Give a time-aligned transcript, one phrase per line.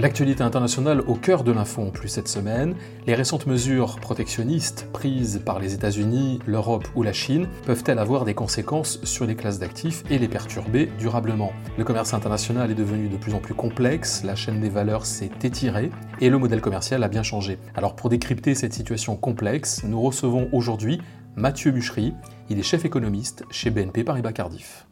[0.00, 2.74] L'actualité internationale au cœur de l'info en plus cette semaine,
[3.06, 8.34] les récentes mesures protectionnistes prises par les États-Unis, l'Europe ou la Chine peuvent-elles avoir des
[8.34, 11.52] conséquences sur les classes d'actifs et les perturber durablement?
[11.78, 15.30] Le commerce international est devenu de plus en plus complexe, la chaîne des valeurs s'est
[15.42, 17.58] étirée et le modèle commercial a bien changé.
[17.74, 21.00] Alors pour décrypter cette situation complexe, nous recevons aujourd'hui
[21.36, 22.14] Mathieu Muchery,
[22.50, 24.86] il est chef économiste chez BNP Paribas Cardiff.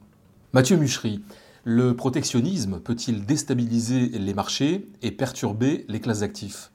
[0.52, 1.22] Mathieu Muchery,
[1.64, 6.72] le protectionnisme peut-il déstabiliser les marchés et perturber les classes d'actifs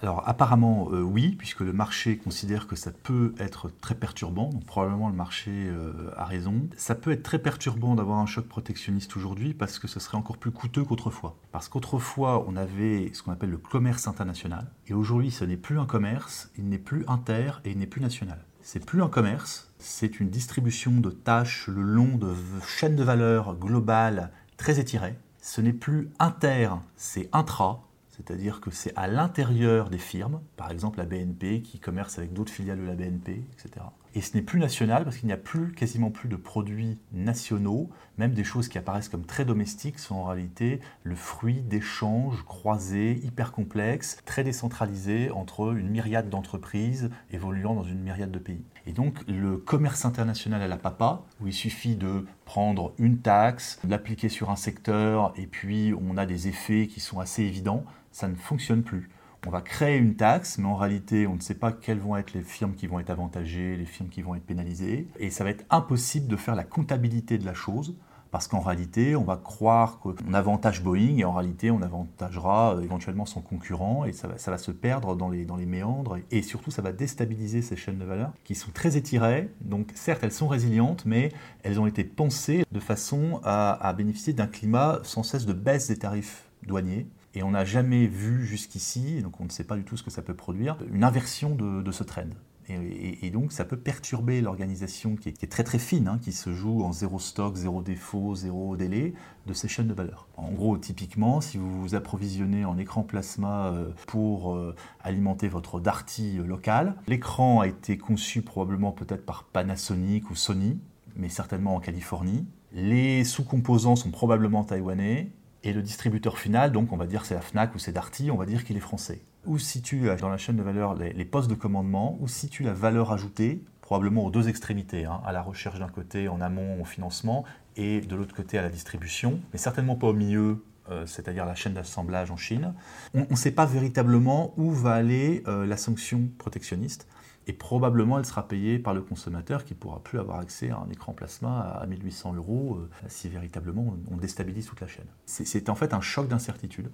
[0.00, 4.64] alors apparemment euh, oui, puisque le marché considère que ça peut être très perturbant, donc
[4.64, 6.68] probablement le marché euh, a raison.
[6.76, 10.38] Ça peut être très perturbant d'avoir un choc protectionniste aujourd'hui parce que ce serait encore
[10.38, 11.36] plus coûteux qu'autrefois.
[11.50, 15.80] Parce qu'autrefois on avait ce qu'on appelle le commerce international, et aujourd'hui ce n'est plus
[15.80, 18.38] un commerce, il n'est plus inter et il n'est plus national.
[18.62, 22.34] C'est plus un commerce, c'est une distribution de tâches le long de
[22.66, 25.16] chaînes de valeur globales très étirées.
[25.40, 30.98] Ce n'est plus inter, c'est intra, c'est-à-dire que c'est à l'intérieur des firmes, par exemple
[30.98, 33.86] la BNP qui commerce avec d'autres filiales de la BNP, etc.
[34.18, 37.88] Et ce n'est plus national parce qu'il n'y a plus, quasiment plus de produits nationaux,
[38.16, 43.20] même des choses qui apparaissent comme très domestiques sont en réalité le fruit d'échanges croisés,
[43.22, 48.64] hyper complexes, très décentralisés entre une myriade d'entreprises évoluant dans une myriade de pays.
[48.88, 53.78] Et donc le commerce international à la papa, où il suffit de prendre une taxe,
[53.88, 58.26] l'appliquer sur un secteur, et puis on a des effets qui sont assez évidents, ça
[58.26, 59.10] ne fonctionne plus.
[59.46, 62.32] On va créer une taxe, mais en réalité, on ne sait pas quelles vont être
[62.32, 65.06] les firmes qui vont être avantagées, les firmes qui vont être pénalisées.
[65.18, 67.94] Et ça va être impossible de faire la comptabilité de la chose,
[68.32, 72.82] parce qu'en réalité, on va croire qu'on avantage Boeing, et en réalité, on avantagera euh,
[72.82, 76.92] éventuellement son concurrent, et ça va, se perdre dans les, méandres, et surtout, ça va
[76.92, 79.50] déstabiliser ces chaînes de valeur, qui sont très étirées.
[79.60, 81.30] Donc, certes, elles sont résilientes, mais
[81.62, 85.96] elles ont été pensées de façon à bénéficier d'un climat sans cesse de baisse des
[85.96, 89.96] tarifs douaniers et on n'a jamais vu jusqu'ici, donc on ne sait pas du tout
[89.96, 92.30] ce que ça peut produire, une inversion de, ce trend.
[92.70, 96.82] Et, donc ça peut perturber l'organisation qui, est très très fine, hein, qui se joue
[96.82, 99.14] en zéro stock, zéro défaut, zéro délai
[99.46, 100.28] de ces chaînes de valeur.
[100.36, 105.80] En gros, typiquement, si vous vous approvisionnez en écran plasma euh, pour euh, alimenter votre
[105.80, 110.78] Darty local, l'écran a été conçu probablement peut-être par Panasonic ou Sony,
[111.16, 112.46] mais certainement en Californie.
[112.72, 115.32] Les sous-composants sont probablement taïwanais
[115.68, 118.36] et le distributeur final, donc on va dire c'est la FNAC ou c'est Darty, on
[118.36, 119.20] va dire qu'il est français.
[119.44, 123.12] Où situe dans la chaîne de valeur les, postes de commandement, où situe la valeur
[123.12, 127.44] ajoutée, probablement aux deux extrémités, hein, à la recherche d'un côté, en amont, au financement,
[127.76, 131.54] et de l'autre côté à la distribution, mais certainement pas au milieu, euh, c'est-à-dire la
[131.54, 132.74] chaîne d'assemblage en Chine.
[133.14, 137.06] On ne sait pas véritablement où va aller euh, la sanction protectionniste
[137.48, 140.76] et probablement elle sera payée par le consommateur qui ne pourra plus avoir accès à
[140.76, 145.06] un écran plasma à 1800 euros euh, si véritablement on déstabilise toute la chaîne.
[145.24, 146.90] C'est en fait un choc d'incertitude.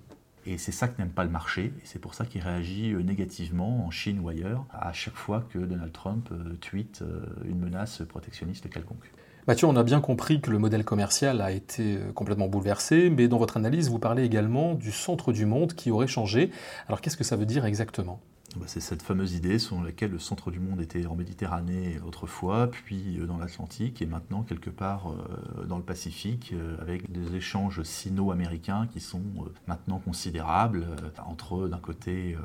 [0.47, 3.03] Et c'est ça que n'aime pas le marché, et c'est pour ça qu'il réagit euh,
[3.03, 7.03] négativement en Chine ou ailleurs à chaque fois que Donald Trump euh, tweet
[7.47, 9.11] une menace protectionniste quelconque.
[9.49, 13.39] Mathieu, on a bien compris que le modèle commercial a été complètement bouleversé, mais dans
[13.39, 16.51] votre analyse, vous parlez également du centre du monde qui aurait changé.
[16.89, 18.21] Alors qu'est-ce que ça veut dire exactement?
[18.67, 23.19] C'est cette fameuse idée selon laquelle le centre du monde était en Méditerranée autrefois, puis
[23.19, 27.83] euh, dans l'Atlantique, et maintenant quelque part euh, dans le Pacifique, euh, avec des échanges
[27.83, 29.23] sino-américains qui sont
[29.67, 30.87] maintenant considérables,
[31.27, 32.37] entre d'un côté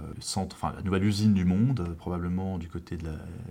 [0.64, 2.98] la nouvelle usine du monde, probablement du côté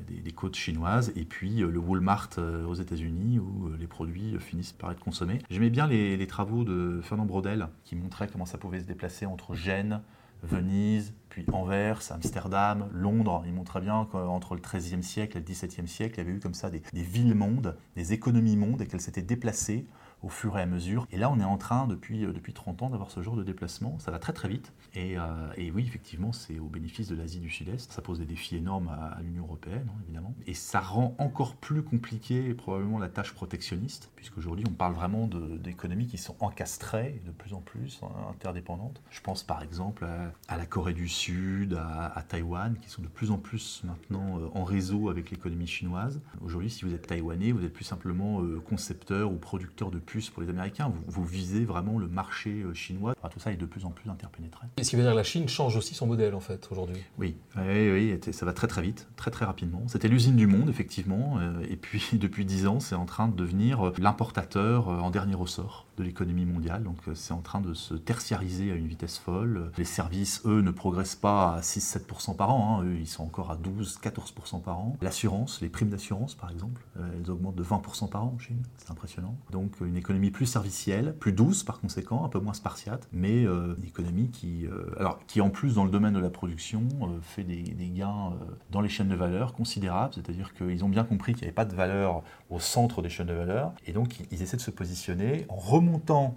[0.08, 2.30] des, côtes chinoises, et puis le Walmart
[2.66, 5.40] aux États-Unis, où les produits finissent par être consommés.
[5.50, 9.26] J'aimais bien les, les travaux de Fernand Brodel, qui montraient comment ça pouvait se déplacer
[9.26, 10.00] entre Gênes,
[10.42, 13.42] Venise, puis Anvers, Amsterdam, Londres.
[13.46, 16.40] Il montre bien qu'entre le XIIIe siècle et le XVIIe siècle, il y avait eu
[16.40, 19.86] comme ça des, des villes-mondes, des économies-mondes, et qu'elles s'étaient déplacées
[20.22, 21.06] au fur et à mesure.
[21.12, 23.44] Et là, on est en train, depuis, euh, depuis 30 ans, d'avoir ce genre de
[23.44, 23.98] déplacement.
[23.98, 24.72] Ça va très très vite.
[24.94, 27.92] Et, euh, et oui, effectivement, c'est au bénéfice de l'Asie du Sud-Est.
[27.92, 30.34] Ça pose des défis énormes à, l'Union européenne, hein, évidemment.
[30.46, 36.06] Et ça rend encore plus compliqué probablement la tâche protectionniste, puisqu'aujourd'hui, on parle vraiment d'économies
[36.06, 39.00] qui sont encastrées, de plus en plus hein, interdépendantes.
[39.10, 40.06] Je pense par exemple
[40.48, 44.38] à, la Corée du Sud, à, à, Taïwan, qui sont de plus en plus maintenant
[44.38, 46.20] euh, en réseau avec l'économie chinoise.
[46.40, 50.42] Aujourd'hui, si vous êtes taïwanais, vous êtes plus simplement concepteur ou producteur de plus pour
[50.42, 50.90] les Américains.
[51.06, 53.14] Vous, visez vraiment le marché euh, chinois.
[53.30, 54.66] tout ça est de plus en plus interpénétré.
[54.78, 56.96] Et ce qui veut dire que la Chine change aussi son modèle en fait aujourd'hui.
[57.18, 59.82] Oui, oui, oui, ça va très très vite, très très rapidement.
[59.86, 63.36] C'était l'usine du monde effectivement, euh, et puis depuis dix ans, c'est en train de
[63.36, 66.84] devenir l'importateur en dernier ressort de l'économie mondiale.
[66.84, 69.70] Donc c'est en train de se tertiariser à une vitesse folle.
[69.76, 72.80] Les services, eux, ne progressent pas à 6-7% par an.
[72.80, 72.84] Hein.
[72.84, 74.96] Eux, ils sont encore à 12-14% par an.
[75.02, 78.62] L'assurance, les primes d'assurance par exemple, elles augmentent de 20% par an en Chine.
[78.78, 79.36] C'est impressionnant.
[79.50, 83.74] Donc une économie plus servicielle, plus douce par conséquent, un peu moins spartiate, mais euh,
[83.76, 87.20] une économie qui, euh, alors, qui en plus dans le domaine de la production euh,
[87.20, 88.32] fait des, gains
[88.70, 91.64] dans les chaînes de valeur considérables, c'est-à-dire qu'ils ont bien compris qu'il n'y avait pas
[91.64, 95.46] de valeur au centre des chaînes de valeur, et donc ils essaient de se positionner
[95.48, 96.36] en remontant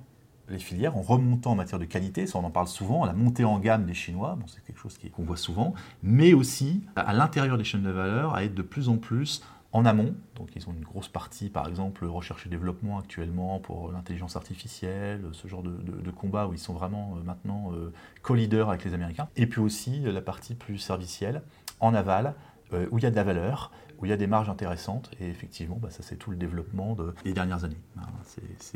[0.49, 3.43] les filières, en remontant en matière de qualité, ça on en parle souvent, la montée
[3.43, 5.73] en gamme des Chinois, c'est quelque chose qu'on voit souvent,
[6.03, 9.41] mais aussi à l'intérieur des chaînes de valeur, à être de plus en plus
[9.73, 10.13] en amont.
[10.35, 15.21] Donc ils ont une grosse partie, par exemple, recherche et développement actuellement pour l'intelligence artificielle,
[15.33, 17.91] ce genre de, combat où ils sont vraiment euh, maintenant euh,
[18.21, 19.27] co-leaders avec les Américains.
[19.37, 21.41] Et puis aussi euh, la partie plus servicielle,
[21.79, 22.35] en aval,
[22.91, 23.69] où il y a de la valeur,
[24.01, 25.11] où il y a des marges intéressantes.
[25.19, 27.79] Et effectivement, bah, ça c'est tout le développement des dernières années.
[27.97, 28.01] Hein,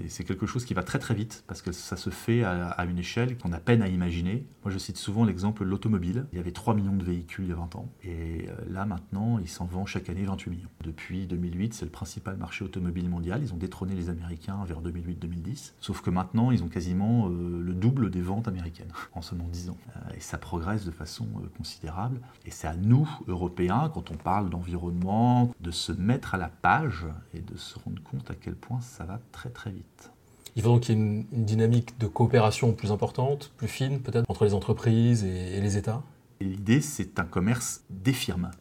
[0.07, 2.99] c'est quelque chose qui va très très vite parce que ça se fait à, une
[2.99, 4.45] échelle qu'on a peine à imaginer.
[4.63, 6.25] Moi je cite souvent l'exemple de l'automobile.
[6.31, 7.89] Il y avait 3 millions de véhicules il y a 20 ans.
[8.03, 10.69] Et euh, là maintenant, ils s'en vendent chaque année 28 millions.
[10.83, 13.41] Depuis 2008, c'est le principal marché automobile mondial.
[13.41, 15.73] Ils ont détrôné les Américains vers 2008-2010.
[15.79, 19.71] Sauf que maintenant, ils ont quasiment euh, le double des ventes américaines en seulement 10
[19.71, 19.77] ans.
[19.95, 22.19] Euh, et ça progresse de façon considérable.
[22.45, 25.14] Et c'est à nous, Européens, quand on parle d'environnement,
[25.59, 29.03] de se mettre à la page et de se rendre compte à quel point ça
[29.05, 30.11] va très très vite.
[30.55, 34.29] Il faut donc qu'il y ait une, dynamique de coopération plus importante, plus fine peut-être,
[34.29, 36.01] entre les entreprises et, et les États?
[36.39, 38.51] L'idée, c'est un commerce des firmes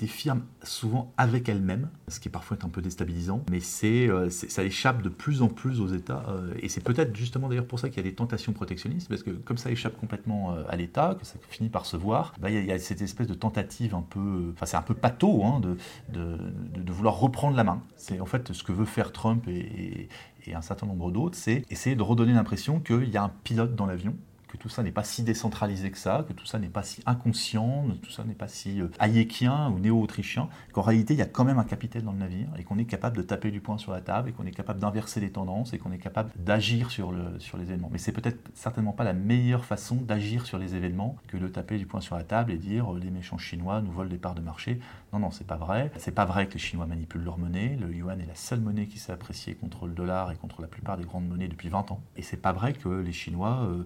[0.00, 4.30] des firmes souvent avec elles-mêmes, ce qui parfois est un peu déstabilisant, mais c'est, euh,
[4.30, 6.24] ça échappe de plus en plus aux États.
[6.28, 9.22] Euh, et c'est peut-être justement d'ailleurs pour ça qu'il y a des tentations protectionnistes, parce
[9.22, 12.50] que comme ça échappe complètement euh, à l'État, que ça finit par se voir, bah,
[12.50, 15.60] il, y a, cette espèce de tentative un peu, enfin c'est un peu pâteau hein,
[15.60, 15.76] de,
[16.08, 17.82] de, vouloir reprendre la main.
[17.96, 20.08] C'est en fait ce que veut faire Trump et
[20.52, 23.86] un certain nombre d'autres, c'est essayer de redonner l'impression qu'il y a un pilote dans
[23.86, 24.16] l'avion
[24.50, 27.02] que tout ça n'est pas si décentralisé que ça, que tout ça n'est pas si
[27.06, 31.22] inconscient, que tout ça n'est pas si euh, hayekien ou néo-autrichien, qu'en réalité il y
[31.22, 33.60] a quand même un capitaine dans le navire et qu'on est capable de taper du
[33.60, 36.30] poing sur la table et qu'on est capable d'inverser les tendances et qu'on est capable
[36.36, 37.90] d'agir sur, le, sur les événements.
[37.92, 41.78] Mais c'est peut-être certainement pas la meilleure façon d'agir sur les événements que de taper
[41.78, 44.34] du poing sur la table et dire euh, les méchants chinois nous volent des parts
[44.34, 44.80] de marché.
[45.12, 45.90] Non, non, c'est pas vrai.
[45.96, 47.76] C'est pas vrai que les Chinois manipulent leur monnaie.
[47.80, 50.68] Le yuan est la seule monnaie qui s'est appréciée contre le dollar et contre la
[50.68, 52.00] plupart des grandes monnaies depuis 20 ans.
[52.16, 53.84] Et c'est pas vrai que les Chinois euh,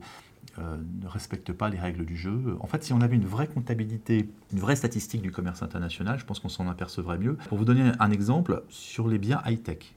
[0.58, 2.56] euh, ne respectent pas les règles du jeu.
[2.60, 6.24] En fait, si on avait une vraie comptabilité, une vraie statistique du commerce international, je
[6.24, 7.34] pense qu'on s'en apercevrait mieux.
[7.48, 9.94] Pour vous donner un exemple, sur les biens high-tech.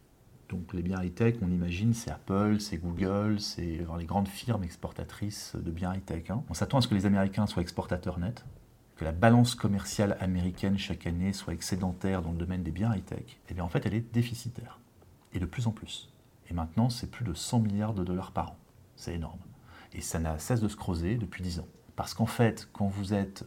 [0.50, 5.56] Donc les biens high-tech, on imagine, c'est Apple, c'est Google, c'est les grandes firmes exportatrices
[5.56, 6.32] de biens high-tech.
[6.32, 6.44] Hein.
[6.50, 8.46] On s'attend à ce que les Américains soient exportateurs nets,
[8.96, 13.20] que la balance commerciale américaine chaque année soit excédentaire dans le domaine des biens high-tech.
[13.20, 14.80] Et eh bien en fait, elle est déficitaire.
[15.34, 16.10] Et de plus en plus.
[16.50, 18.58] Et maintenant, c'est plus de 100 milliards de dollars par an.
[18.96, 19.40] C'est énorme.
[19.98, 21.68] Et ça n'a cesse de se creuser depuis 10 ans.
[21.96, 23.46] Parce qu'en fait, quand vous êtes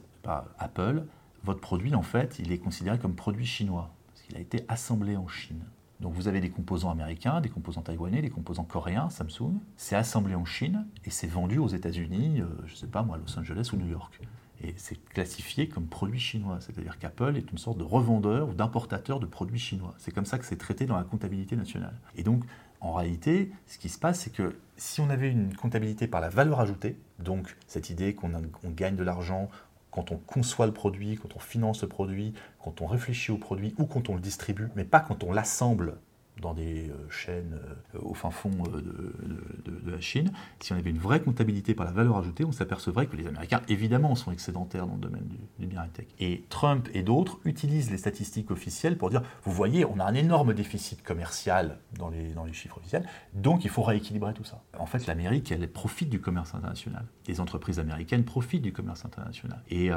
[0.58, 1.04] Apple,
[1.44, 5.16] votre produit, en fait, il est considéré comme produit chinois, parce qu'il a été assemblé
[5.16, 5.62] en Chine.
[6.00, 9.60] Donc vous avez des composants américains, des composants taïwanais, des composants coréens, Samsung.
[9.76, 13.18] C'est assemblé en Chine et c'est vendu aux États-Unis, euh, je ne sais pas moi,
[13.18, 14.18] Los Angeles ou New York.
[14.62, 19.20] Et c'est classifié comme produit chinois, c'est-à-dire qu'Apple est une sorte de revendeur ou d'importateur
[19.20, 19.94] de produits chinois.
[19.98, 21.94] C'est comme ça que c'est traité dans la comptabilité nationale.
[22.16, 22.44] Et donc
[22.80, 26.30] en réalité, ce qui se passe, c'est que si on avait une comptabilité par la
[26.30, 28.30] valeur ajoutée, donc cette idée qu'on
[28.70, 29.48] gagne de l'argent
[29.90, 32.32] quand on conçoit le produit, quand on finance le produit,
[32.62, 35.96] quand on réfléchit au produit ou quand on le distribue, mais pas quand on l'assemble
[36.40, 37.58] dans des euh, chaînes
[37.94, 41.86] euh, au fin fond euh, de, la Chine, si on avait une vraie comptabilité par
[41.86, 45.26] la valeur ajoutée, on s'apercevrait que les Américains, évidemment, sont excédentaires dans le domaine
[45.58, 46.06] du, bien high-tech.
[46.18, 50.14] Et Trump et d'autres utilisent les statistiques officielles pour dire, vous voyez, on a un
[50.14, 54.62] énorme déficit commercial dans les, dans les chiffres officiels, donc il faut rééquilibrer tout ça.
[54.78, 57.04] En fait, l'Amérique, elle profite du commerce international.
[57.26, 59.62] Les entreprises américaines profitent du commerce international.
[59.70, 59.90] Et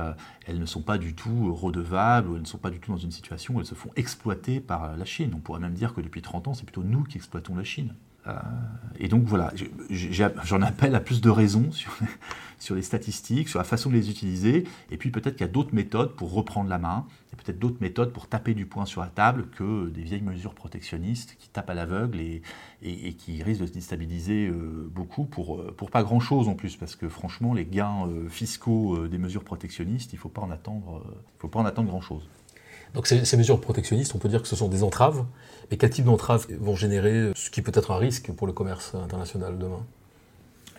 [0.47, 2.97] elles ne sont pas du tout redevables, ou elles ne sont pas du tout dans
[2.97, 5.31] une situation où elles se font exploiter par la Chine.
[5.35, 7.93] On pourrait même dire que depuis 30 ans, c'est plutôt nous qui exploitons la Chine.
[8.27, 8.31] Euh,
[8.99, 9.51] et donc voilà,
[9.89, 11.69] j'en appelle à plus de raisons
[12.59, 15.51] sur, les statistiques, sur la façon de les utiliser, et puis peut-être qu'il y a
[15.51, 19.01] d'autres méthodes pour reprendre la main, et peut-être d'autres méthodes pour taper du poing sur
[19.01, 22.41] la table que des vieilles mesures protectionnistes qui tapent à l'aveugle et,
[23.17, 26.95] qui risquent de se déstabiliser euh, beaucoup pour, euh, pour pas grand-chose en plus, parce
[26.95, 31.03] que franchement, les gains fiscaux des mesures protectionnistes, il ne faut pas en attendre,
[31.39, 32.29] faut pas en attendre grand-chose.
[32.93, 35.25] Donc ces, mesures protectionnistes, on peut dire que ce sont des entraves,
[35.71, 38.93] mais quel type d'entraves vont générer ce qui peut être un risque pour le commerce
[38.95, 39.83] international demain?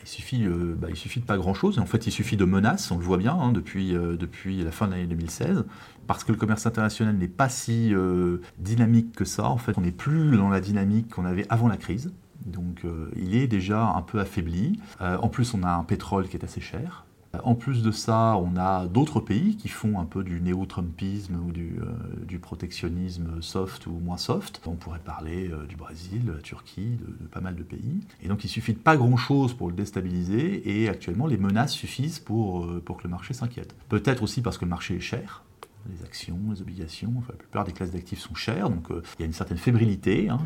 [0.04, 1.78] Il suffit, euh, bah, il suffit de pas grand-chose.
[1.78, 4.70] En fait, il suffit de menaces, on le voit bien hein, depuis, euh, depuis la
[4.70, 5.64] fin de l'année 2016,
[6.06, 9.46] parce que le commerce international n'est pas si euh, dynamique que ça.
[9.46, 12.12] En fait, on n'est plus dans la dynamique qu'on avait avant la crise.
[12.44, 12.82] Donc,
[13.16, 14.78] il est déjà un peu affaibli.
[15.00, 17.06] en plus, on a un pétrole qui est assez cher.
[17.42, 21.52] En plus de ça, on a d'autres pays qui font un peu du néo-trumpisme ou
[21.52, 24.60] du, euh, protectionnisme soft ou moins soft.
[24.66, 28.00] On pourrait parler euh, du Brésil, de la Turquie, de, pas mal de pays.
[28.22, 32.22] Et donc il suffit de pas grand-chose pour le déstabiliser et actuellement les menaces suffisent
[32.30, 33.74] euh, pour que le marché s'inquiète.
[33.88, 35.42] Peut-être aussi parce que le marché est cher
[35.88, 39.22] les actions, les obligations, la plupart des classes d'actifs sont chères, donc euh, il y
[39.24, 40.38] a une certaine fébrilité, hein,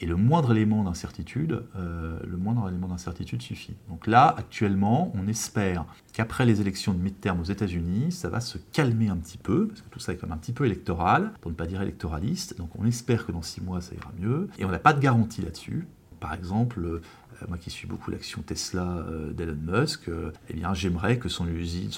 [0.00, 3.76] et, le moindre élément d'incertitude, euh, le moindre élément d'incertitude suffit.
[3.88, 8.58] Donc là, actuellement, on espère qu'après les élections de mi-terme aux États-Unis, ça va se
[8.72, 11.50] calmer un petit peu, parce que tout ça est même un petit peu électoral, pour
[11.50, 14.64] ne pas dire électoraliste, donc on espère que dans six mois, ça ira mieux, et
[14.64, 15.86] on n'a pas de garantie là-dessus.
[16.20, 17.00] Par exemple, euh,
[17.48, 21.46] moi qui suis beaucoup l'action Tesla euh, d'Elon Musk, euh, eh bien j'aimerais que son,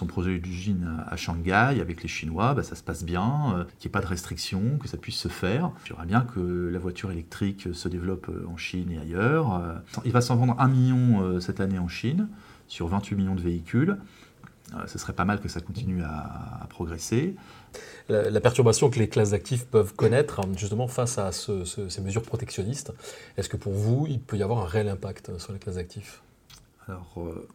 [0.06, 3.98] projet d'usine à, Shanghai avec les Chinois, bah, ça se passe bien, qu'il n'y ait
[3.98, 5.72] pas de restrictions, que ça puisse se faire.
[5.84, 9.82] J'aimerais bien que la voiture électrique se développe en Chine et ailleurs.
[10.04, 12.28] Il va s'en vendre un million cette année en Chine
[12.68, 13.96] sur 28 millions de véhicules.
[14.86, 17.36] Ce serait pas mal que ça continue à progresser
[18.08, 22.92] la, perturbation que les classes d'actifs peuvent connaître justement face à ces mesures protectionnistes.
[23.36, 26.22] Est-ce que pour vous, il peut y avoir un réel impact sur les classes d'actifs
[26.88, 27.48] alors, euh,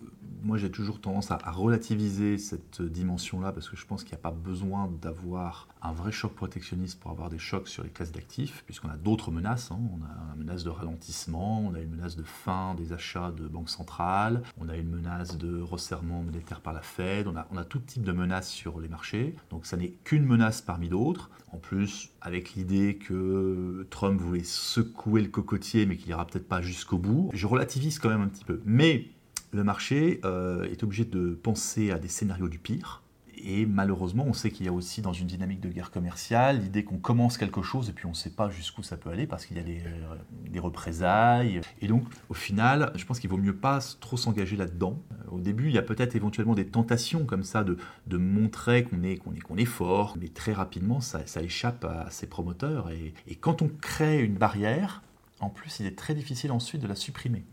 [0.43, 4.21] moi j'ai toujours tendance à, relativiser cette dimension-là parce que je pense qu'il n'y a
[4.21, 8.63] pas besoin d'avoir un vrai choc protectionniste pour avoir des chocs sur les classes d'actifs,
[8.65, 9.71] puisqu'on a d'autres menaces.
[9.71, 9.79] Hein.
[9.93, 13.47] On a une menace de ralentissement, on a une menace de fin des achats de
[13.47, 17.57] banques centrales, on a une menace de resserrement monétaire par la Fed, on a, on
[17.57, 19.35] a tout type de menaces sur les marchés.
[19.49, 21.29] Donc ça n'est qu'une menace parmi d'autres.
[21.51, 26.61] En plus, avec l'idée que Trump voulait secouer le cocotier, mais qu'il n'ira peut-être pas
[26.61, 28.61] jusqu'au bout, je relativise quand même un petit peu.
[28.65, 29.11] Mais
[29.51, 33.01] le marché euh, est obligé de penser à des scénarios du pire.
[33.39, 36.83] Et malheureusement, on sait qu'il y a aussi dans une dynamique de guerre commerciale l'idée
[36.83, 39.45] qu'on commence quelque chose et puis on ne sait pas jusqu'où ça peut aller parce
[39.45, 41.61] qu'il y a des, euh, représailles.
[41.81, 44.99] Et donc, au final, je pense qu'il vaut mieux pas trop s'engager là-dedans.
[45.11, 47.77] Euh, au début, il y a peut-être éventuellement des tentations comme ça de,
[48.17, 49.21] montrer qu'on est,
[49.57, 52.89] est, fort, mais très rapidement, ça, échappe à ses promoteurs.
[52.89, 55.03] Et quand on crée une barrière,
[55.39, 57.45] en plus, il est très difficile ensuite de la supprimer.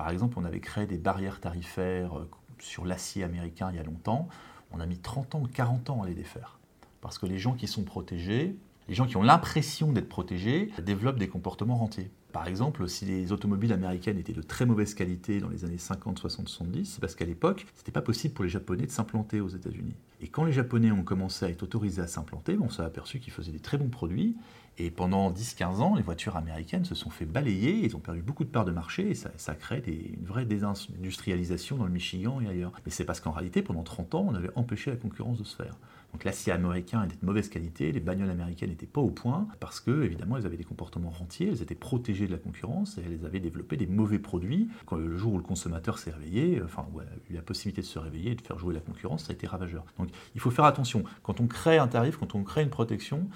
[0.00, 3.82] Par exemple, on avait créé des barrières tarifaires euh, sur l'acier américain il y a
[3.82, 4.28] longtemps.
[4.72, 6.58] On a mis 30 ans ou 40 ans à les défaire.
[7.02, 8.56] Parce que les gens qui sont protégés,
[8.88, 12.10] les gens qui ont l'impression d'être protégés, développent des comportements rentiers.
[12.32, 16.18] Par exemple, si les automobiles américaines étaient de très mauvaise qualité dans les années 50,
[16.18, 19.42] 60, 70, c'est parce qu'à l'époque, ce n'était pas possible pour les Japonais de s'implanter
[19.42, 19.96] aux États-Unis.
[20.22, 23.34] Et quand les Japonais ont commencé à être autorisés à s'implanter, on s'est aperçu qu'ils
[23.34, 24.34] faisaient des très bons produits
[24.82, 28.44] et pendant 10-15 ans, les voitures américaines se sont fait balayer, ils ont perdu beaucoup
[28.44, 32.48] de parts de marché et ça, ça crée une vraie désindustrialisation dans le Michigan et
[32.48, 32.72] ailleurs.
[32.86, 35.54] Mais c'est parce qu'en réalité, pendant 30 ans, on avait empêché la concurrence de se
[35.54, 35.76] faire.
[36.12, 39.80] Donc l'acier américain était de mauvaise qualité, les bagnoles américaines n'étaient pas au point, parce
[39.80, 43.24] que évidemment elles avaient des comportements rentiers, elles étaient protégées de la concurrence et elles
[43.24, 44.68] avaient développé des mauvais produits.
[44.86, 47.98] Quand le jour où le consommateur s'est réveillé, enfin a eu la possibilité de se
[47.98, 49.84] réveiller et de faire jouer la concurrence, ça a été ravageur.
[49.98, 51.04] Donc il faut faire attention.
[51.22, 53.28] Quand on crée un tarif, quand on crée une protection,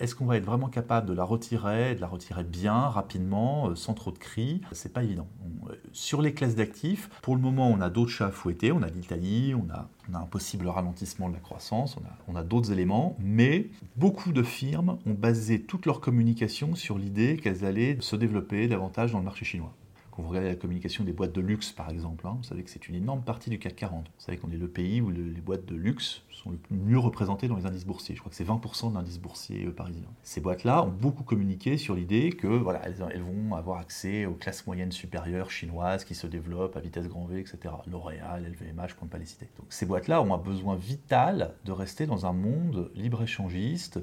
[0.00, 3.74] est-ce qu'on va être vraiment capable de la retirer, de la retirer bien, rapidement, euh,
[3.74, 4.60] sans trop de cris?
[4.72, 5.26] C'est pas évident.
[5.68, 8.72] Euh, sur les classes d'actifs, pour le moment, on a d'autres chats à fouetter.
[8.72, 11.96] On a l'Italie, on a, un possible ralentissement de la croissance,
[12.28, 17.36] on a, d'autres éléments, mais beaucoup de firmes ont basé toute leur communication sur l'idée
[17.36, 19.72] qu'elles allaient se développer davantage dans le marché chinois.
[20.12, 22.68] Quand vous regardez la communication des boîtes de luxe, par exemple, hein, vous savez que
[22.68, 24.04] c'est une énorme partie du CAC 40.
[24.04, 27.48] Vous savez qu'on est le pays où les boîtes de luxe sont le mieux représentées
[27.48, 28.14] dans les indices boursiers.
[28.14, 30.04] Je crois que c'est 20% de l'indice boursier euh, parisien.
[30.22, 34.66] Ces boîtes-là ont beaucoup communiqué sur l'idée que voilà, elles, vont avoir accès aux classes
[34.66, 37.74] moyennes supérieures chinoises qui se développent à vitesse grand V, etc.
[37.90, 39.48] L'Oréal, LVMH, pour ne pas les citer.
[39.56, 43.98] Donc ces boîtes-là ont un besoin vital de rester dans un monde libre-échangiste,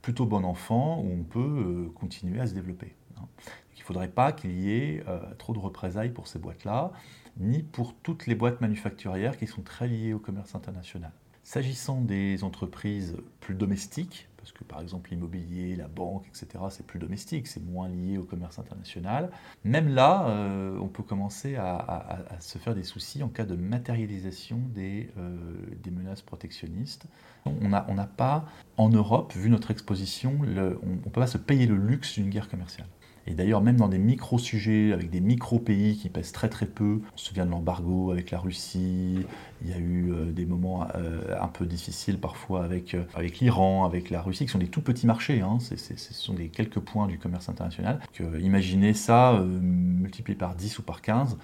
[0.00, 2.96] plutôt bon enfant, où on peut euh, continuer à se développer.
[3.22, 3.28] Hein.
[3.76, 6.92] Il ne faudrait pas qu'il y ait euh, trop de représailles pour ces boîtes-là,
[7.38, 11.10] ni pour toutes les boîtes manufacturières qui sont très liées au commerce international.
[11.42, 17.00] S'agissant des entreprises plus domestiques, parce que par exemple l'immobilier, la banque, etc., c'est plus
[17.00, 19.30] domestique, c'est moins lié au commerce international,
[19.64, 24.60] même là, euh, on peut commencer à, se faire des soucis en cas de matérialisation
[24.72, 25.36] des, euh,
[25.82, 27.06] des menaces protectionnistes.
[27.44, 28.44] On n'a pas,
[28.76, 32.48] en Europe, vu notre exposition, on ne peut pas se payer le luxe d'une guerre
[32.48, 32.86] commerciale.
[33.26, 37.16] Et d'ailleurs, même dans des micro-sujets, avec des micro-pays qui pèsent très très peu, on
[37.16, 39.24] se souvient de l'embargo avec la Russie,
[39.62, 43.38] il y a eu euh, des moments euh, un peu difficiles parfois avec, euh, avec
[43.38, 45.58] l'Iran, avec la Russie, qui sont des tout petits marchés, hein.
[45.60, 48.00] ce sont des quelques points du commerce international.
[48.12, 51.38] Que, imaginez ça multiplié par 10 ou par 15.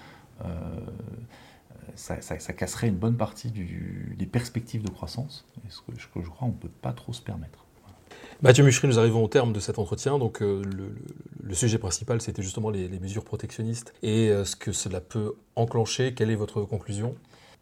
[1.95, 6.53] Ça, casserait une bonne partie des perspectives de croissance, ce que, je crois on ne
[6.53, 7.65] peut pas trop se permettre.
[8.41, 10.17] Mathieu Muchery, nous arrivons au terme de cet entretien.
[10.17, 10.63] Donc, euh,
[11.43, 16.13] le, sujet principal, c'était justement les, mesures protectionnistes et euh, ce que cela peut enclencher.
[16.13, 17.15] Quelle est votre conclusion?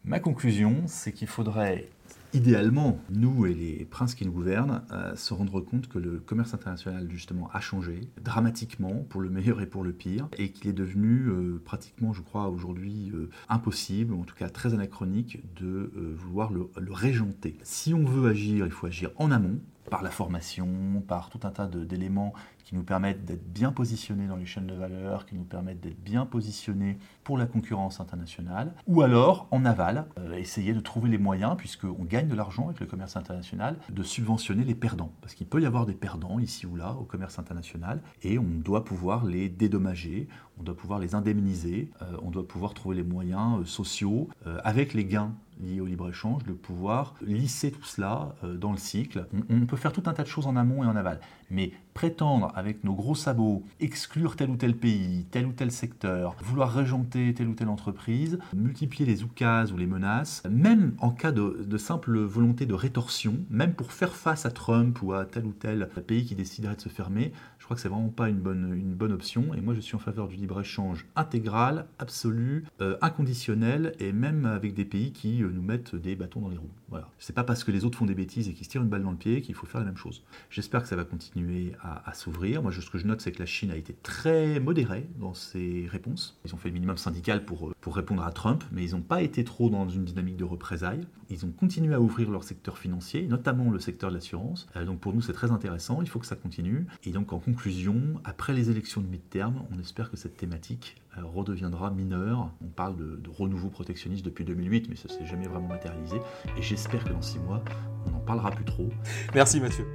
[0.05, 1.89] Ma conclusion, c'est qu'il faudrait
[2.33, 6.53] idéalement, nous et les princes qui nous gouvernent, euh, se rendre compte que le commerce
[6.53, 10.73] international, justement, a changé dramatiquement, pour le meilleur et pour le pire, et qu'il est
[10.73, 13.11] devenu pratiquement, je crois, aujourd'hui
[13.49, 17.57] impossible, ou en tout cas très anachronique, de vouloir le, le régenter.
[17.63, 21.51] Si on veut agir, il faut agir en amont, par la formation, par tout un
[21.51, 25.45] tas d'éléments qui nous permettent d'être bien positionnés dans les chaînes de valeur, qui nous
[25.45, 30.81] permettent d'être bien positionnés pour la concurrence internationale, ou alors en aval, euh, essayer de
[30.81, 35.13] trouver les moyens, puisqu'on gagne de l'argent avec le commerce international, de subventionner les perdants.
[35.21, 38.43] Parce qu'il peut y avoir des perdants ici ou là au commerce international, et on
[38.43, 40.27] doit pouvoir les dédommager,
[40.59, 44.29] on doit pouvoir les indemniser, euh, on doit pouvoir trouver les moyens euh, sociaux,
[44.63, 49.27] avec les gains liés au libre-échange, de pouvoir lisser tout cela dans le cycle.
[49.49, 51.19] on peut faire tout un tas de choses en amont et en aval.
[51.49, 56.35] Mais prétendre avec nos gros sabots exclure tel ou tel pays, tel ou tel secteur,
[56.41, 61.31] vouloir régenter telle ou telle entreprise, multiplier les oukases ou les menaces, même en cas
[61.31, 65.53] de, simple volonté de rétorsion, même pour faire face à Trump ou à tel ou
[65.53, 68.73] tel pays qui déciderait de se fermer, je crois que c'est vraiment pas une bonne,
[68.73, 69.53] une bonne option.
[69.53, 74.73] Et moi, je suis en faveur du libre-échange intégral, absolu, euh, inconditionnel, et même avec
[74.73, 76.69] des pays qui euh, nous mettent des bâtons dans les roues.
[76.87, 77.09] Voilà.
[77.19, 79.03] C'est pas parce que les autres font des bêtises et qu'ils se tirent une balle
[79.03, 80.23] dans le pied qu'il faut faire la même chose.
[80.49, 81.36] J'espère que ça va continuer
[81.83, 82.61] à, s'ouvrir.
[82.61, 85.87] Moi, ce que je note, c'est que la Chine a été très modérée dans ses
[85.89, 86.39] réponses.
[86.45, 89.21] Ils ont fait le minimum syndical pour, pour répondre à Trump, mais ils n'ont pas
[89.21, 91.05] été trop dans une dynamique de représailles.
[91.29, 94.67] Ils ont continué à ouvrir leur secteur financier, notamment le secteur de l'assurance.
[94.75, 96.01] Euh, donc pour nous, c'est très intéressant.
[96.01, 96.85] Il faut que ça continue.
[97.03, 101.21] Et donc en conclusion, après les élections de mi-terme, on espère que cette thématique euh,
[101.23, 102.51] redeviendra mineure.
[102.61, 106.17] On parle de, de renouveau protectionniste depuis 2008, mais ça s'est jamais vraiment matérialisé.
[106.57, 107.63] Et j'espère que dans six mois,
[108.05, 108.89] on n'en parlera plus trop.
[109.33, 109.85] Merci Mathieu.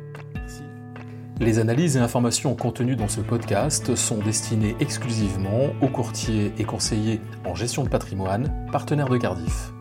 [1.41, 7.21] Les analyses et informations contenues dans ce podcast sont destinées exclusivement aux courtiers et conseillers
[7.45, 9.73] en gestion de patrimoine, partenaires de Cardiff.